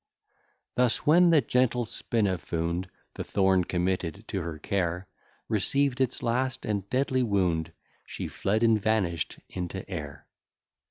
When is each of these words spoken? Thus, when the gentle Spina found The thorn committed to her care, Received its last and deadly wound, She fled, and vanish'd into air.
Thus, 0.73 1.05
when 1.05 1.29
the 1.29 1.41
gentle 1.41 1.85
Spina 1.85 2.39
found 2.39 2.89
The 3.13 3.23
thorn 3.23 3.65
committed 3.65 4.27
to 4.29 4.41
her 4.41 4.57
care, 4.57 5.07
Received 5.47 6.01
its 6.01 6.23
last 6.23 6.65
and 6.65 6.89
deadly 6.89 7.21
wound, 7.21 7.71
She 8.07 8.27
fled, 8.27 8.63
and 8.63 8.81
vanish'd 8.81 9.39
into 9.47 9.87
air. 9.87 10.25